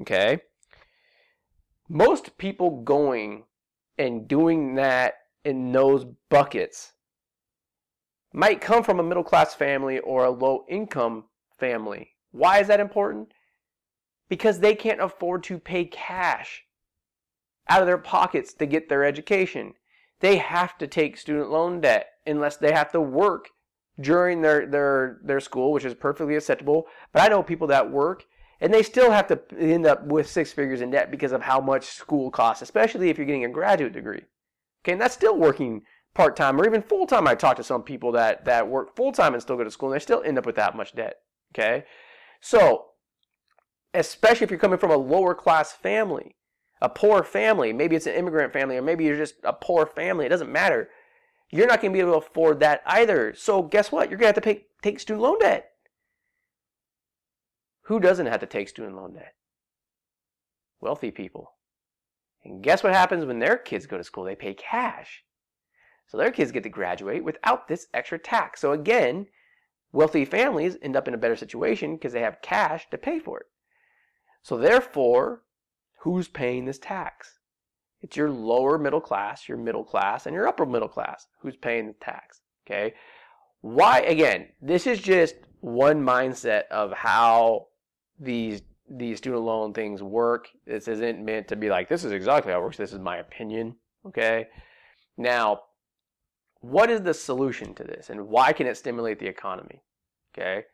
Okay? 0.00 0.40
Most 1.88 2.36
people 2.38 2.82
going 2.82 3.44
and 3.98 4.26
doing 4.26 4.74
that 4.76 5.14
in 5.44 5.72
those 5.72 6.06
buckets 6.30 6.92
might 8.32 8.60
come 8.60 8.82
from 8.82 8.98
a 8.98 9.02
middle 9.02 9.24
class 9.24 9.54
family 9.54 9.98
or 10.00 10.24
a 10.24 10.30
low 10.30 10.64
income 10.68 11.24
family. 11.58 12.10
Why 12.30 12.60
is 12.60 12.68
that 12.68 12.80
important? 12.80 13.32
Because 14.28 14.60
they 14.60 14.74
can't 14.74 15.02
afford 15.02 15.42
to 15.44 15.58
pay 15.58 15.84
cash 15.84 16.64
out 17.68 17.82
of 17.82 17.86
their 17.86 17.98
pockets 17.98 18.54
to 18.54 18.66
get 18.66 18.88
their 18.88 19.04
education. 19.04 19.74
They 20.20 20.38
have 20.38 20.78
to 20.78 20.86
take 20.86 21.16
student 21.18 21.50
loan 21.50 21.80
debt 21.80 22.06
unless 22.26 22.56
they 22.56 22.72
have 22.72 22.90
to 22.92 23.00
work 23.00 23.50
during 24.02 24.42
their, 24.42 24.66
their, 24.66 25.18
their 25.24 25.40
school, 25.40 25.72
which 25.72 25.84
is 25.84 25.94
perfectly 25.94 26.36
acceptable. 26.36 26.86
But 27.12 27.22
I 27.22 27.28
know 27.28 27.42
people 27.42 27.68
that 27.68 27.90
work 27.90 28.24
and 28.62 28.72
they 28.72 28.84
still 28.84 29.10
have 29.10 29.26
to 29.26 29.40
end 29.58 29.86
up 29.86 30.06
with 30.06 30.30
six 30.30 30.52
figures 30.52 30.80
in 30.80 30.92
debt 30.92 31.10
because 31.10 31.32
of 31.32 31.42
how 31.42 31.60
much 31.60 31.86
school 31.86 32.30
costs, 32.30 32.62
especially 32.62 33.10
if 33.10 33.18
you're 33.18 33.26
getting 33.26 33.44
a 33.44 33.48
graduate 33.48 33.92
degree. 33.92 34.22
Okay, 34.84 34.92
and 34.92 35.00
that's 35.00 35.14
still 35.14 35.36
working 35.36 35.82
part 36.14 36.36
time 36.36 36.60
or 36.60 36.64
even 36.64 36.80
full 36.80 37.04
time. 37.04 37.26
I 37.26 37.34
talk 37.34 37.56
to 37.56 37.64
some 37.64 37.82
people 37.82 38.12
that 38.12 38.44
that 38.44 38.68
work 38.68 38.94
full 38.94 39.10
time 39.10 39.34
and 39.34 39.42
still 39.42 39.56
go 39.56 39.64
to 39.64 39.70
school, 39.70 39.90
and 39.90 39.96
they 39.96 40.02
still 40.02 40.22
end 40.24 40.38
up 40.38 40.46
with 40.46 40.54
that 40.54 40.76
much 40.76 40.94
debt. 40.94 41.16
Okay, 41.52 41.84
so 42.40 42.86
especially 43.92 44.44
if 44.44 44.50
you're 44.50 44.60
coming 44.60 44.78
from 44.78 44.92
a 44.92 44.96
lower 44.96 45.34
class 45.34 45.72
family, 45.72 46.36
a 46.80 46.88
poor 46.88 47.24
family, 47.24 47.72
maybe 47.72 47.96
it's 47.96 48.06
an 48.06 48.14
immigrant 48.14 48.52
family, 48.52 48.76
or 48.76 48.82
maybe 48.82 49.04
you're 49.04 49.16
just 49.16 49.34
a 49.42 49.52
poor 49.52 49.86
family. 49.86 50.24
It 50.24 50.30
doesn't 50.30 50.52
matter. 50.52 50.88
You're 51.52 51.66
not 51.66 51.82
going 51.82 51.92
to 51.92 51.96
be 51.96 52.00
able 52.00 52.12
to 52.12 52.26
afford 52.26 52.60
that 52.60 52.82
either. 52.86 53.34
So 53.36 53.62
guess 53.62 53.92
what? 53.92 54.08
You're 54.08 54.18
going 54.18 54.32
to 54.32 54.34
have 54.34 54.42
to 54.42 54.54
pay, 54.54 54.66
take 54.82 54.98
student 54.98 55.22
loan 55.22 55.38
debt. 55.38 55.70
Who 57.82 58.00
doesn't 58.00 58.26
have 58.26 58.40
to 58.40 58.46
take 58.46 58.70
student 58.70 58.96
loan 58.96 59.12
debt? 59.12 59.34
Wealthy 60.80 61.10
people. 61.10 61.52
And 62.42 62.62
guess 62.62 62.82
what 62.82 62.94
happens 62.94 63.26
when 63.26 63.38
their 63.38 63.58
kids 63.58 63.86
go 63.86 63.98
to 63.98 64.04
school? 64.04 64.24
They 64.24 64.34
pay 64.34 64.54
cash. 64.54 65.22
So 66.08 66.16
their 66.16 66.30
kids 66.30 66.52
get 66.52 66.62
to 66.62 66.70
graduate 66.70 67.22
without 67.22 67.68
this 67.68 67.86
extra 67.92 68.18
tax. 68.18 68.60
So 68.60 68.72
again, 68.72 69.26
wealthy 69.92 70.24
families 70.24 70.76
end 70.80 70.96
up 70.96 71.06
in 71.06 71.14
a 71.14 71.18
better 71.18 71.36
situation 71.36 71.96
because 71.96 72.14
they 72.14 72.20
have 72.20 72.42
cash 72.42 72.88
to 72.90 72.98
pay 72.98 73.18
for 73.18 73.40
it. 73.40 73.46
So 74.42 74.56
therefore, 74.56 75.42
who's 76.00 76.28
paying 76.28 76.64
this 76.64 76.78
tax? 76.78 77.38
It's 78.02 78.16
your 78.16 78.30
lower 78.30 78.78
middle 78.78 79.00
class, 79.00 79.48
your 79.48 79.58
middle 79.58 79.84
class, 79.84 80.26
and 80.26 80.34
your 80.34 80.48
upper 80.48 80.66
middle 80.66 80.88
class 80.88 81.28
who's 81.38 81.56
paying 81.56 81.86
the 81.86 81.94
tax. 81.94 82.40
Okay? 82.66 82.94
Why 83.60 84.00
again, 84.00 84.48
this 84.60 84.86
is 84.86 85.00
just 85.00 85.36
one 85.60 86.02
mindset 86.02 86.66
of 86.70 86.92
how 86.92 87.68
these 88.18 88.62
these 88.90 89.18
student 89.18 89.42
loan 89.42 89.72
things 89.72 90.02
work. 90.02 90.48
This 90.66 90.88
isn't 90.88 91.24
meant 91.24 91.48
to 91.48 91.56
be 91.56 91.70
like 91.70 91.88
this 91.88 92.04
is 92.04 92.12
exactly 92.12 92.52
how 92.52 92.58
it 92.58 92.62
works. 92.62 92.76
This 92.76 92.92
is 92.92 92.98
my 92.98 93.18
opinion. 93.18 93.76
Okay? 94.06 94.48
Now, 95.16 95.60
what 96.60 96.90
is 96.90 97.02
the 97.02 97.14
solution 97.14 97.74
to 97.74 97.84
this 97.84 98.10
and 98.10 98.28
why 98.28 98.52
can 98.52 98.66
it 98.66 98.76
stimulate 98.76 99.20
the 99.20 99.28
economy? 99.28 99.82
Okay? 100.36 100.64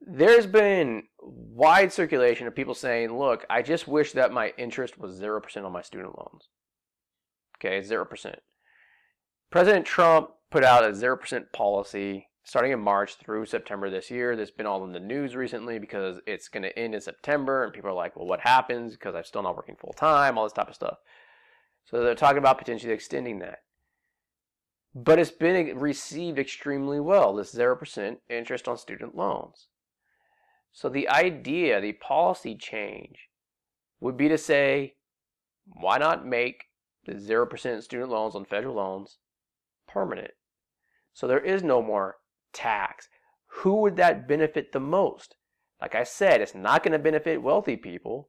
There's 0.00 0.46
been 0.46 1.04
wide 1.20 1.92
circulation 1.92 2.46
of 2.46 2.54
people 2.54 2.74
saying, 2.74 3.16
look, 3.16 3.44
I 3.48 3.62
just 3.62 3.88
wish 3.88 4.12
that 4.12 4.32
my 4.32 4.52
interest 4.58 4.98
was 4.98 5.20
0% 5.20 5.64
on 5.64 5.72
my 5.72 5.82
student 5.82 6.16
loans. 6.16 6.48
Okay, 7.58 7.80
0%. 7.80 8.36
President 9.50 9.86
Trump 9.86 10.30
put 10.50 10.64
out 10.64 10.84
a 10.84 10.88
0% 10.88 11.52
policy 11.52 12.28
starting 12.44 12.72
in 12.72 12.78
March 12.78 13.16
through 13.16 13.44
September 13.46 13.90
this 13.90 14.10
year. 14.10 14.36
That's 14.36 14.50
been 14.50 14.66
all 14.66 14.84
in 14.84 14.92
the 14.92 15.00
news 15.00 15.34
recently 15.34 15.78
because 15.78 16.20
it's 16.26 16.48
going 16.48 16.62
to 16.62 16.78
end 16.78 16.94
in 16.94 17.00
September, 17.00 17.64
and 17.64 17.72
people 17.72 17.90
are 17.90 17.94
like, 17.94 18.16
well, 18.16 18.26
what 18.26 18.40
happens? 18.40 18.92
Because 18.92 19.14
I'm 19.14 19.24
still 19.24 19.42
not 19.42 19.56
working 19.56 19.76
full 19.76 19.92
time, 19.92 20.38
all 20.38 20.44
this 20.44 20.52
type 20.52 20.68
of 20.68 20.74
stuff. 20.74 20.98
So 21.86 22.02
they're 22.02 22.14
talking 22.14 22.38
about 22.38 22.58
potentially 22.58 22.92
extending 22.92 23.40
that. 23.40 23.60
But 24.94 25.18
it's 25.18 25.30
been 25.30 25.78
received 25.78 26.38
extremely 26.38 27.00
well, 27.00 27.34
this 27.34 27.54
0% 27.54 28.18
interest 28.30 28.68
on 28.68 28.78
student 28.78 29.16
loans. 29.16 29.66
So 30.72 30.88
the 30.88 31.08
idea, 31.08 31.80
the 31.80 31.92
policy 31.92 32.54
change, 32.54 33.28
would 34.00 34.16
be 34.16 34.28
to 34.28 34.38
say, 34.38 34.94
why 35.64 35.98
not 35.98 36.26
make 36.26 36.64
the 37.04 37.14
0% 37.14 37.82
student 37.82 38.10
loans 38.10 38.34
on 38.34 38.44
federal 38.44 38.76
loans 38.76 39.18
permanent? 39.88 40.32
So 41.14 41.26
there 41.26 41.40
is 41.40 41.62
no 41.62 41.80
more 41.80 42.16
tax. 42.52 43.08
Who 43.46 43.76
would 43.80 43.96
that 43.96 44.28
benefit 44.28 44.72
the 44.72 44.80
most? 44.80 45.36
Like 45.80 45.94
I 45.94 46.04
said, 46.04 46.40
it's 46.40 46.54
not 46.54 46.82
going 46.82 46.92
to 46.92 46.98
benefit 46.98 47.42
wealthy 47.42 47.76
people. 47.76 48.28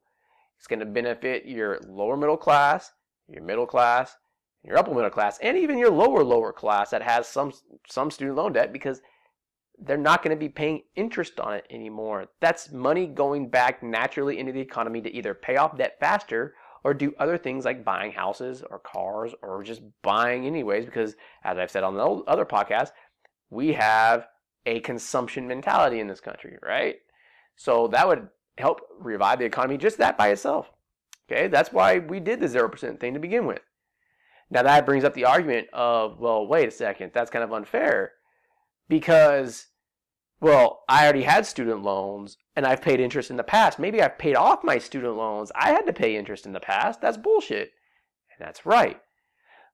It's 0.58 0.66
going 0.66 0.80
to 0.80 0.86
benefit 0.86 1.46
your 1.46 1.78
lower 1.86 2.16
middle 2.16 2.36
class, 2.36 2.92
your 3.28 3.42
middle 3.42 3.66
class, 3.66 4.16
your 4.64 4.76
upper 4.76 4.94
middle 4.94 5.10
class, 5.10 5.38
and 5.40 5.56
even 5.56 5.78
your 5.78 5.90
lower 5.90 6.24
lower 6.24 6.52
class 6.52 6.90
that 6.90 7.02
has 7.02 7.28
some 7.28 7.52
some 7.86 8.10
student 8.10 8.36
loan 8.36 8.52
debt 8.52 8.72
because 8.72 9.00
they're 9.80 9.96
not 9.96 10.22
going 10.22 10.36
to 10.36 10.40
be 10.40 10.48
paying 10.48 10.82
interest 10.96 11.38
on 11.40 11.54
it 11.54 11.66
anymore. 11.70 12.26
That's 12.40 12.72
money 12.72 13.06
going 13.06 13.48
back 13.48 13.82
naturally 13.82 14.38
into 14.38 14.52
the 14.52 14.60
economy 14.60 15.00
to 15.02 15.14
either 15.14 15.34
pay 15.34 15.56
off 15.56 15.78
debt 15.78 15.96
faster 16.00 16.54
or 16.84 16.94
do 16.94 17.14
other 17.18 17.38
things 17.38 17.64
like 17.64 17.84
buying 17.84 18.12
houses 18.12 18.62
or 18.68 18.78
cars 18.78 19.34
or 19.42 19.62
just 19.62 19.82
buying 20.02 20.46
anyways 20.46 20.84
because 20.84 21.16
as 21.44 21.58
I've 21.58 21.70
said 21.70 21.84
on 21.84 21.94
the 21.94 22.04
other 22.04 22.44
podcast, 22.44 22.90
we 23.50 23.72
have 23.74 24.26
a 24.66 24.80
consumption 24.80 25.46
mentality 25.46 26.00
in 26.00 26.08
this 26.08 26.20
country, 26.20 26.56
right? 26.62 26.96
So 27.56 27.88
that 27.88 28.06
would 28.06 28.28
help 28.58 28.80
revive 28.98 29.38
the 29.38 29.44
economy 29.44 29.78
just 29.78 29.98
that 29.98 30.18
by 30.18 30.28
itself. 30.28 30.70
Okay? 31.30 31.48
That's 31.48 31.72
why 31.72 31.98
we 31.98 32.20
did 32.20 32.40
the 32.40 32.46
0% 32.46 33.00
thing 33.00 33.14
to 33.14 33.20
begin 33.20 33.46
with. 33.46 33.60
Now 34.50 34.62
that 34.62 34.86
brings 34.86 35.04
up 35.04 35.14
the 35.14 35.26
argument 35.26 35.68
of, 35.72 36.18
well, 36.18 36.46
wait 36.46 36.68
a 36.68 36.72
second, 36.72 37.12
that's 37.14 37.30
kind 37.30 37.44
of 37.44 37.52
unfair 37.52 38.12
because, 38.88 39.66
well, 40.40 40.84
I 40.88 41.04
already 41.04 41.22
had 41.22 41.46
student 41.46 41.82
loans 41.82 42.36
and 42.56 42.66
I've 42.66 42.82
paid 42.82 43.00
interest 43.00 43.30
in 43.30 43.36
the 43.36 43.44
past. 43.44 43.78
Maybe 43.78 44.02
I've 44.02 44.18
paid 44.18 44.34
off 44.34 44.64
my 44.64 44.78
student 44.78 45.16
loans. 45.16 45.52
I 45.54 45.70
had 45.70 45.86
to 45.86 45.92
pay 45.92 46.16
interest 46.16 46.46
in 46.46 46.52
the 46.52 46.60
past. 46.60 47.00
That's 47.00 47.16
bullshit. 47.16 47.72
And 48.30 48.46
that's 48.46 48.66
right. 48.66 49.00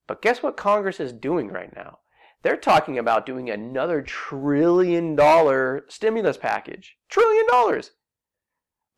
But 0.07 0.23
guess 0.23 0.43
what 0.43 0.57
Congress 0.57 1.01
is 1.01 1.13
doing 1.13 1.49
right 1.49 1.75
now? 1.75 1.99
They're 2.43 2.59
talking 2.59 2.99
about 2.99 3.25
doing 3.25 3.49
another 3.49 4.03
trillion 4.03 5.17
dollar 5.17 5.87
stimulus 5.89 6.37
package. 6.37 6.97
Trillion 7.09 7.47
dollars. 7.49 7.93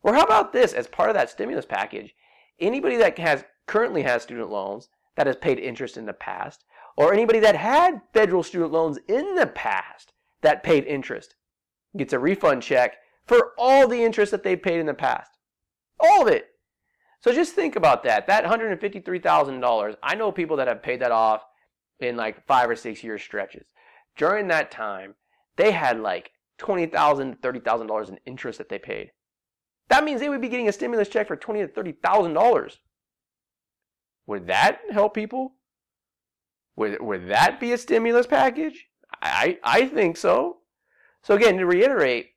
Or 0.01 0.13
how 0.13 0.23
about 0.23 0.51
this 0.51 0.73
as 0.73 0.87
part 0.87 1.09
of 1.09 1.15
that 1.15 1.29
stimulus 1.29 1.65
package? 1.65 2.13
Anybody 2.59 2.97
that 2.97 3.17
has 3.19 3.45
currently 3.65 4.01
has 4.01 4.23
student 4.23 4.49
loans 4.49 4.89
that 5.15 5.27
has 5.27 5.37
paid 5.37 5.59
interest 5.59 5.95
in 5.95 6.05
the 6.05 6.13
past, 6.13 6.65
or 6.97 7.13
anybody 7.13 7.39
that 7.39 7.55
had 7.55 8.01
federal 8.13 8.43
student 8.43 8.71
loans 8.71 8.99
in 9.07 9.35
the 9.35 9.47
past 9.47 10.13
that 10.41 10.63
paid 10.63 10.83
interest 10.85 11.35
gets 11.95 12.11
a 12.11 12.19
refund 12.19 12.63
check 12.63 12.97
for 13.25 13.53
all 13.57 13.87
the 13.87 14.03
interest 14.03 14.31
that 14.31 14.43
they 14.43 14.55
paid 14.55 14.79
in 14.79 14.85
the 14.85 14.93
past. 14.93 15.31
All 15.99 16.23
of 16.23 16.27
it. 16.27 16.47
So 17.21 17.31
just 17.31 17.53
think 17.53 17.75
about 17.75 18.03
that. 18.03 18.27
That 18.27 18.43
$153,000, 18.43 19.95
I 20.03 20.15
know 20.15 20.31
people 20.31 20.57
that 20.57 20.67
have 20.67 20.83
paid 20.83 21.01
that 21.01 21.11
off 21.11 21.43
in 21.99 22.15
like 22.15 22.45
five 22.45 22.69
or 22.69 22.75
six 22.75 23.03
year 23.03 23.17
stretches. 23.17 23.67
During 24.15 24.47
that 24.47 24.71
time, 24.71 25.15
they 25.55 25.71
had 25.71 25.99
like 25.99 26.31
$20,000 26.59 27.41
to 27.41 27.47
$30,000 27.47 28.09
in 28.09 28.19
interest 28.25 28.57
that 28.57 28.69
they 28.69 28.79
paid. 28.79 29.11
That 29.89 30.03
means 30.03 30.19
they 30.19 30.29
would 30.29 30.41
be 30.41 30.49
getting 30.49 30.67
a 30.67 30.73
stimulus 30.73 31.09
check 31.09 31.27
for 31.27 31.37
$20,000 31.37 31.73
to 31.73 31.83
$30,000. 31.83 32.77
Would 34.27 34.47
that 34.47 34.79
help 34.91 35.13
people? 35.13 35.53
Would, 36.77 37.01
would 37.01 37.27
that 37.29 37.59
be 37.59 37.73
a 37.73 37.77
stimulus 37.77 38.27
package? 38.27 38.85
I, 39.21 39.57
I 39.63 39.87
think 39.87 40.15
so. 40.15 40.57
So 41.23 41.35
again, 41.35 41.57
to 41.57 41.65
reiterate, 41.65 42.27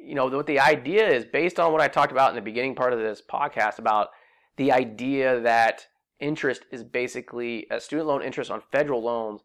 you 0.00 0.14
know, 0.14 0.26
what 0.26 0.46
the 0.46 0.60
idea 0.60 1.06
is 1.08 1.24
based 1.24 1.58
on 1.58 1.72
what 1.72 1.80
I 1.80 1.88
talked 1.88 2.12
about 2.12 2.30
in 2.30 2.36
the 2.36 2.42
beginning 2.42 2.76
part 2.76 2.92
of 2.92 3.00
this 3.00 3.20
podcast 3.28 3.78
about 3.78 4.10
the 4.56 4.72
idea 4.72 5.40
that 5.40 5.86
interest 6.20 6.64
is 6.70 6.84
basically 6.84 7.66
a 7.70 7.80
student 7.80 8.08
loan 8.08 8.22
interest 8.22 8.50
on 8.50 8.62
federal 8.72 9.02
loans 9.02 9.42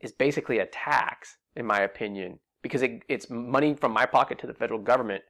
is 0.00 0.12
basically 0.12 0.60
a 0.60 0.66
tax, 0.66 1.36
in 1.56 1.66
my 1.66 1.80
opinion, 1.80 2.38
because 2.62 2.82
it, 2.82 3.02
it's 3.08 3.28
money 3.28 3.74
from 3.74 3.92
my 3.92 4.06
pocket 4.06 4.38
to 4.38 4.46
the 4.46 4.54
federal 4.54 4.80
government. 4.80 5.22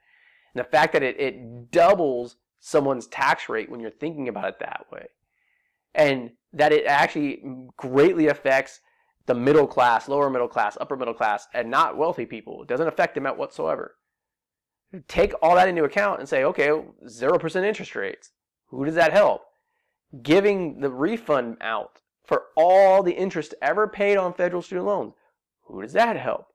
And 0.54 0.64
the 0.64 0.68
fact 0.68 0.92
that 0.92 1.02
it, 1.02 1.18
it 1.18 1.70
doubles 1.70 2.36
someone's 2.60 3.06
tax 3.06 3.48
rate 3.48 3.70
when 3.70 3.80
you're 3.80 3.90
thinking 3.90 4.28
about 4.28 4.48
it 4.48 4.58
that 4.60 4.86
way 4.92 5.06
and 5.94 6.30
that 6.52 6.72
it 6.72 6.86
actually 6.86 7.42
greatly 7.76 8.28
affects 8.28 8.80
the 9.26 9.34
middle 9.34 9.66
class, 9.66 10.08
lower 10.08 10.28
middle 10.30 10.48
class, 10.48 10.76
upper 10.80 10.96
middle 10.96 11.14
class, 11.14 11.46
and 11.54 11.70
not 11.70 11.96
wealthy 11.96 12.26
people. 12.26 12.62
It 12.62 12.68
doesn't 12.68 12.88
affect 12.88 13.14
them 13.14 13.26
at 13.26 13.38
whatsoever. 13.38 13.96
Take 15.08 15.32
all 15.42 15.56
that 15.56 15.68
into 15.68 15.84
account 15.84 16.20
and 16.20 16.28
say, 16.28 16.44
okay, 16.44 16.68
0% 16.68 17.64
interest 17.64 17.96
rates. 17.96 18.30
Who 18.68 18.84
does 18.84 18.94
that 18.94 19.12
help? 19.12 19.42
Giving 20.22 20.80
the 20.80 20.90
refund 20.90 21.56
out 21.60 22.00
for 22.24 22.44
all 22.56 23.02
the 23.02 23.12
interest 23.12 23.54
ever 23.60 23.88
paid 23.88 24.16
on 24.16 24.34
federal 24.34 24.62
student 24.62 24.86
loans. 24.86 25.14
Who 25.66 25.82
does 25.82 25.92
that 25.94 26.16
help? 26.16 26.46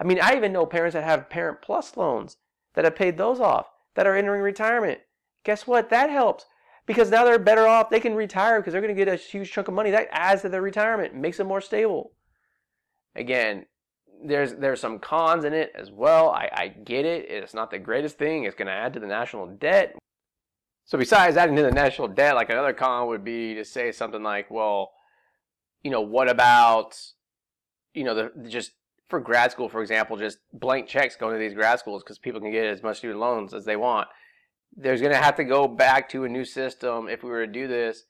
I 0.00 0.04
mean, 0.04 0.18
I 0.20 0.36
even 0.36 0.52
know 0.52 0.66
parents 0.66 0.94
that 0.94 1.04
have 1.04 1.30
Parent 1.30 1.62
Plus 1.62 1.96
loans 1.96 2.36
that 2.74 2.84
have 2.84 2.96
paid 2.96 3.16
those 3.16 3.40
off, 3.40 3.66
that 3.94 4.06
are 4.06 4.14
entering 4.14 4.42
retirement. 4.42 5.00
Guess 5.44 5.66
what? 5.66 5.90
That 5.90 6.10
helps 6.10 6.46
because 6.86 7.10
now 7.10 7.24
they're 7.24 7.38
better 7.38 7.66
off. 7.66 7.90
They 7.90 8.00
can 8.00 8.14
retire 8.14 8.60
because 8.60 8.72
they're 8.72 8.80
going 8.80 8.94
to 8.94 9.04
get 9.04 9.12
a 9.12 9.16
huge 9.16 9.52
chunk 9.52 9.68
of 9.68 9.74
money. 9.74 9.90
That 9.90 10.08
adds 10.10 10.42
to 10.42 10.48
their 10.48 10.62
retirement, 10.62 11.14
makes 11.14 11.36
them 11.36 11.48
more 11.48 11.60
stable. 11.60 12.12
Again, 13.14 13.66
there's 14.24 14.54
there's 14.54 14.80
some 14.80 14.98
cons 14.98 15.44
in 15.44 15.52
it 15.52 15.72
as 15.74 15.90
well. 15.90 16.30
I, 16.30 16.48
I 16.52 16.68
get 16.68 17.04
it. 17.04 17.26
It's 17.28 17.54
not 17.54 17.70
the 17.70 17.78
greatest 17.78 18.18
thing. 18.18 18.44
It's 18.44 18.54
going 18.54 18.66
to 18.66 18.72
add 18.72 18.94
to 18.94 19.00
the 19.00 19.06
national 19.06 19.46
debt. 19.48 19.96
So 20.84 20.96
besides 20.96 21.36
adding 21.36 21.56
to 21.56 21.62
the 21.62 21.72
national 21.72 22.08
debt, 22.08 22.36
like 22.36 22.48
another 22.48 22.72
con 22.72 23.08
would 23.08 23.24
be 23.24 23.54
to 23.54 23.64
say 23.64 23.90
something 23.90 24.22
like, 24.22 24.50
well, 24.50 24.92
you 25.82 25.90
know, 25.90 26.00
what 26.00 26.28
about, 26.28 26.96
you 27.92 28.04
know, 28.04 28.14
the 28.14 28.48
just 28.48 28.72
for 29.08 29.20
grad 29.20 29.50
school, 29.50 29.68
for 29.68 29.82
example, 29.82 30.16
just 30.16 30.38
blank 30.52 30.86
checks 30.86 31.16
going 31.16 31.32
to 31.32 31.38
these 31.38 31.54
grad 31.54 31.78
schools 31.78 32.02
because 32.02 32.18
people 32.18 32.40
can 32.40 32.52
get 32.52 32.64
as 32.64 32.82
much 32.82 32.98
student 32.98 33.18
loans 33.18 33.52
as 33.52 33.64
they 33.64 33.76
want. 33.76 34.08
There's 34.76 35.00
going 35.00 35.12
to 35.12 35.18
have 35.18 35.36
to 35.36 35.44
go 35.44 35.66
back 35.66 36.08
to 36.10 36.24
a 36.24 36.28
new 36.28 36.44
system 36.44 37.08
if 37.08 37.22
we 37.22 37.30
were 37.30 37.46
to 37.46 37.52
do 37.52 37.66
this 37.66 38.04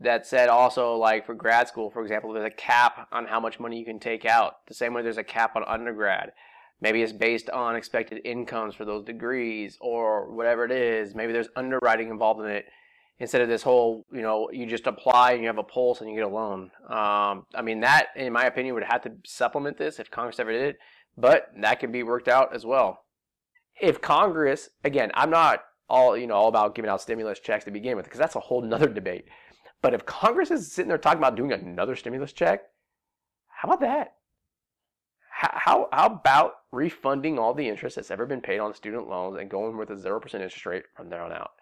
that 0.00 0.26
said 0.26 0.48
also 0.48 0.96
like 0.96 1.26
for 1.26 1.34
grad 1.34 1.68
school, 1.68 1.90
for 1.90 2.02
example, 2.02 2.32
there's 2.32 2.46
a 2.46 2.50
cap 2.50 3.06
on 3.12 3.26
how 3.26 3.38
much 3.38 3.60
money 3.60 3.78
you 3.78 3.84
can 3.84 4.00
take 4.00 4.24
out. 4.24 4.66
The 4.66 4.74
same 4.74 4.94
way 4.94 5.02
there's 5.02 5.18
a 5.18 5.24
cap 5.24 5.56
on 5.56 5.64
undergrad. 5.64 6.32
Maybe 6.80 7.02
it's 7.02 7.12
based 7.12 7.50
on 7.50 7.76
expected 7.76 8.22
incomes 8.24 8.74
for 8.74 8.86
those 8.86 9.04
degrees 9.04 9.76
or 9.80 10.32
whatever 10.32 10.64
it 10.64 10.72
is. 10.72 11.14
Maybe 11.14 11.34
there's 11.34 11.50
underwriting 11.54 12.08
involved 12.08 12.40
in 12.40 12.46
it 12.46 12.64
instead 13.18 13.42
of 13.42 13.48
this 13.48 13.62
whole, 13.62 14.06
you 14.10 14.22
know, 14.22 14.48
you 14.50 14.64
just 14.64 14.86
apply 14.86 15.32
and 15.32 15.42
you 15.42 15.48
have 15.48 15.58
a 15.58 15.62
pulse 15.62 16.00
and 16.00 16.08
you 16.08 16.16
get 16.16 16.24
a 16.24 16.28
loan. 16.28 16.70
Um, 16.88 17.44
I 17.54 17.60
mean, 17.62 17.80
that, 17.80 18.06
in 18.16 18.32
my 18.32 18.44
opinion, 18.44 18.74
would 18.74 18.84
have 18.84 19.02
to 19.02 19.12
supplement 19.26 19.76
this 19.76 19.98
if 19.98 20.10
Congress 20.10 20.40
ever 20.40 20.52
did 20.52 20.62
it, 20.62 20.78
but 21.18 21.50
that 21.60 21.80
can 21.80 21.92
be 21.92 22.02
worked 22.02 22.28
out 22.28 22.54
as 22.54 22.64
well. 22.64 23.04
If 23.78 24.00
Congress, 24.00 24.70
again, 24.82 25.10
I'm 25.12 25.28
not 25.28 25.64
all, 25.90 26.16
you 26.16 26.26
know, 26.26 26.34
all 26.34 26.48
about 26.48 26.74
giving 26.74 26.90
out 26.90 27.02
stimulus 27.02 27.40
checks 27.40 27.64
to 27.66 27.70
begin 27.70 27.96
with, 27.96 28.04
because 28.04 28.18
that's 28.18 28.36
a 28.36 28.40
whole 28.40 28.62
nother 28.62 28.88
debate. 28.88 29.26
But 29.82 29.94
if 29.94 30.06
Congress 30.06 30.50
is 30.50 30.70
sitting 30.70 30.88
there 30.88 30.98
talking 30.98 31.18
about 31.18 31.36
doing 31.36 31.52
another 31.52 31.96
stimulus 31.96 32.32
check, 32.32 32.62
how 33.48 33.68
about 33.68 33.80
that? 33.80 34.14
How, 35.30 35.88
how, 35.90 36.06
about 36.06 36.52
refunding 36.70 37.38
all 37.38 37.54
the 37.54 37.66
interest 37.66 37.96
that's 37.96 38.10
ever 38.10 38.26
been 38.26 38.42
paid 38.42 38.58
on 38.58 38.74
student 38.74 39.08
loans 39.08 39.38
and 39.38 39.50
going 39.50 39.78
with 39.78 39.90
a 39.90 39.94
0% 39.94 40.22
interest 40.34 40.66
rate 40.66 40.84
from 40.94 41.08
there 41.08 41.22
on 41.22 41.32
out? 41.32 41.52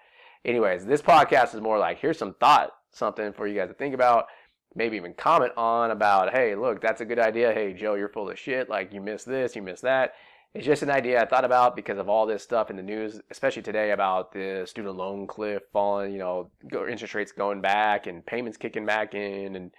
Anyways, 0.44 0.85
this 0.85 1.00
podcast 1.00 1.54
is 1.54 1.61
more 1.61 1.78
like 1.78 1.99
here's 1.99 2.18
some 2.18 2.35
thought, 2.35 2.70
something 2.90 3.32
for 3.32 3.47
you 3.47 3.54
guys 3.54 3.68
to 3.68 3.75
think 3.75 3.94
about, 3.94 4.26
maybe 4.75 4.97
even 4.97 5.14
comment 5.14 5.52
on 5.56 5.92
about, 5.92 6.32
hey, 6.32 6.56
look, 6.56 6.80
that's 6.80 7.00
a 7.00 7.04
good 7.04 7.20
idea. 7.20 7.52
Hey, 7.52 7.73
Joe, 7.73 7.94
you're 7.94 8.08
full 8.08 8.30
of 8.30 8.38
shit. 8.38 8.68
Like, 8.68 8.92
you 8.92 9.00
missed 9.00 9.26
this, 9.26 9.54
you 9.54 9.62
missed 9.62 9.82
that. 9.82 10.14
It's 10.55 10.67
just 10.67 10.83
an 10.83 10.90
idea 10.90 11.21
I 11.21 11.26
thought 11.26 11.45
about 11.45 11.76
because 11.76 11.99
of 11.99 12.09
all 12.09 12.26
this 12.26 12.43
stuff 12.43 12.71
in 12.71 12.76
the 12.76 12.83
news, 12.83 13.21
especially 13.31 13.62
today 13.62 13.90
about 13.90 14.33
the 14.33 14.64
student 14.67 14.97
loan 14.97 15.26
cliff 15.26 15.62
falling, 15.73 16.12
you 16.12 16.19
know, 16.19 16.50
interest 16.88 17.14
rates 17.14 17.33
going 17.33 17.61
back 17.61 18.07
and 18.07 18.25
payments 18.25 18.57
kicking 18.57 18.87
back 18.87 19.14
in, 19.14 19.57
and 19.57 19.71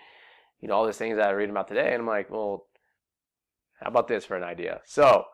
you 0.62 0.68
know 0.68 0.76
all 0.76 0.86
these 0.86 0.98
things 0.98 1.18
that 1.18 1.28
I 1.28 1.32
read 1.32 1.50
about 1.50 1.68
today. 1.68 1.92
And 1.92 2.02
I'm 2.02 2.08
like, 2.08 2.30
well, 2.30 2.68
how 3.82 3.88
about 3.88 4.08
this 4.08 4.26
for 4.26 4.38
an 4.38 4.44
idea? 4.44 4.82
So, 4.86 5.26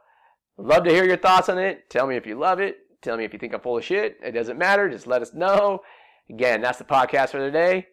love 0.57 0.85
to 0.85 0.91
hear 0.91 1.05
your 1.05 1.17
thoughts 1.17 1.49
on 1.49 1.57
it. 1.57 1.89
Tell 1.89 2.07
me 2.07 2.15
if 2.15 2.25
you 2.25 2.35
love 2.35 2.59
it. 2.59 2.77
Tell 3.01 3.17
me 3.17 3.25
if 3.25 3.33
you 3.33 3.39
think 3.39 3.53
I'm 3.53 3.59
full 3.59 3.77
of 3.77 3.83
shit. 3.83 4.17
It 4.23 4.31
doesn't 4.31 4.57
matter. 4.57 4.89
Just 4.89 5.05
let 5.05 5.21
us 5.21 5.33
know. 5.33 5.81
Again, 6.29 6.61
that's 6.61 6.79
the 6.79 6.85
podcast 6.85 7.29
for 7.29 7.39
today. 7.39 7.87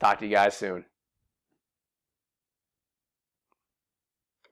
Talk 0.00 0.18
to 0.18 0.26
you 0.26 0.34
guys 0.34 0.56
soon. 0.56 0.86